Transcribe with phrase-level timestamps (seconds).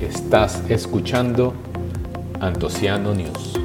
[0.00, 1.54] Estás escuchando
[2.40, 3.60] Antociano News.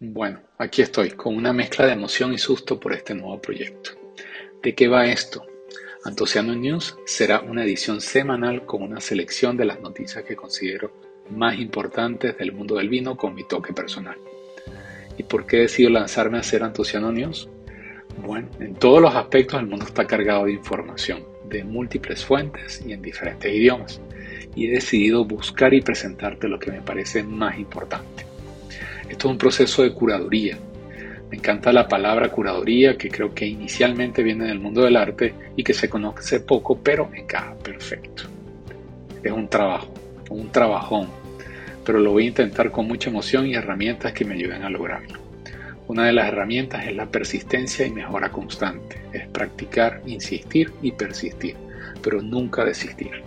[0.00, 3.90] Bueno, aquí estoy con una mezcla de emoción y susto por este nuevo proyecto.
[4.62, 5.44] ¿De qué va esto?
[6.04, 10.92] Antociano News será una edición semanal con una selección de las noticias que considero
[11.30, 14.16] más importantes del mundo del vino con mi toque personal.
[15.16, 17.48] ¿Y por qué he decidido lanzarme a hacer Antociano News?
[18.24, 22.92] Bueno, en todos los aspectos el mundo está cargado de información, de múltiples fuentes y
[22.92, 24.00] en diferentes idiomas.
[24.54, 28.26] Y he decidido buscar y presentarte lo que me parece más importante.
[29.08, 30.58] Esto es un proceso de curaduría.
[31.30, 35.62] Me encanta la palabra curaduría que creo que inicialmente viene del mundo del arte y
[35.62, 38.24] que se conoce poco pero encaja perfecto.
[39.22, 39.92] Es un trabajo,
[40.30, 41.08] un trabajón,
[41.84, 45.27] pero lo voy a intentar con mucha emoción y herramientas que me ayuden a lograrlo.
[45.88, 49.00] Una de las herramientas es la persistencia y mejora constante.
[49.14, 51.56] Es practicar, insistir y persistir,
[52.02, 53.22] pero nunca desistir.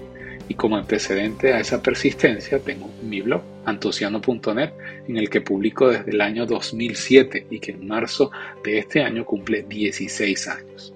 [0.47, 4.73] Y como antecedente a esa persistencia tengo mi blog, antociano.net,
[5.07, 8.29] en el que publico desde el año 2007 y que en marzo
[8.63, 10.93] de este año cumple 16 años.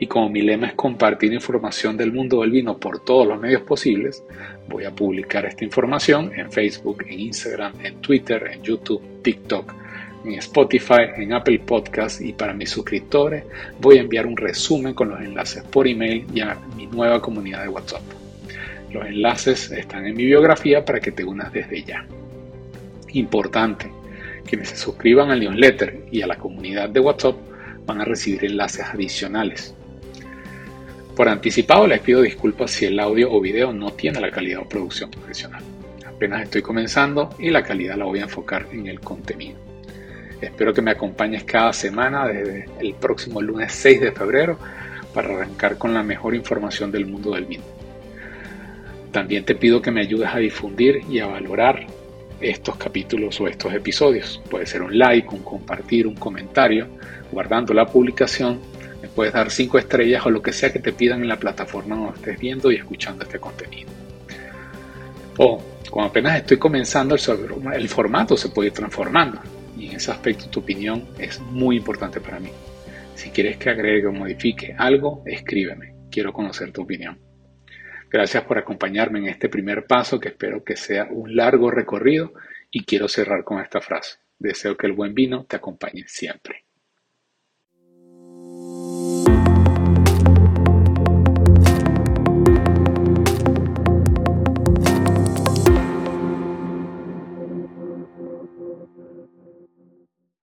[0.00, 3.62] Y como mi lema es compartir información del mundo del vino por todos los medios
[3.62, 4.24] posibles,
[4.68, 9.85] voy a publicar esta información en Facebook, en Instagram, en Twitter, en YouTube, TikTok,
[10.26, 13.44] en Spotify, en Apple Podcast y para mis suscriptores
[13.80, 17.62] voy a enviar un resumen con los enlaces por email y a mi nueva comunidad
[17.62, 18.02] de WhatsApp.
[18.90, 22.06] Los enlaces están en mi biografía para que te unas desde ya.
[23.12, 23.90] Importante,
[24.46, 27.36] quienes se suscriban al newsletter y a la comunidad de WhatsApp
[27.86, 29.74] van a recibir enlaces adicionales.
[31.14, 34.68] Por anticipado les pido disculpas si el audio o video no tiene la calidad o
[34.68, 35.62] producción profesional.
[36.06, 39.75] Apenas estoy comenzando y la calidad la voy a enfocar en el contenido.
[40.40, 44.58] Espero que me acompañes cada semana desde el próximo lunes 6 de febrero
[45.14, 47.64] para arrancar con la mejor información del mundo del vino.
[49.12, 51.86] También te pido que me ayudes a difundir y a valorar
[52.38, 54.42] estos capítulos o estos episodios.
[54.50, 56.86] Puede ser un like, un compartir, un comentario,
[57.32, 58.60] guardando la publicación.
[59.00, 61.96] Me puedes dar 5 estrellas o lo que sea que te pidan en la plataforma
[61.96, 63.88] donde estés viendo y escuchando este contenido.
[65.38, 69.40] O, como apenas estoy comenzando, el, formato se puede ir transformando
[69.96, 72.50] ese aspecto tu opinión es muy importante para mí.
[73.14, 75.94] Si quieres que agregue o modifique algo, escríbeme.
[76.10, 77.18] Quiero conocer tu opinión.
[78.10, 82.34] Gracias por acompañarme en este primer paso que espero que sea un largo recorrido
[82.70, 84.18] y quiero cerrar con esta frase.
[84.38, 86.65] Deseo que el buen vino te acompañe siempre.